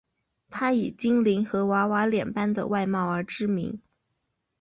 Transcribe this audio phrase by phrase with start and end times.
[0.49, 3.79] 她以精灵和娃娃脸般的外貌而知名。